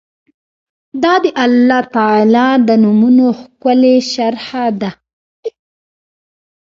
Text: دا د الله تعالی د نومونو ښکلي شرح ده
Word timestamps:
دا 1.03 1.13
د 1.23 1.25
الله 1.43 1.81
تعالی 1.95 2.47
د 2.67 2.69
نومونو 2.83 3.25
ښکلي 3.39 3.95
شرح 4.11 4.49
ده 4.81 4.91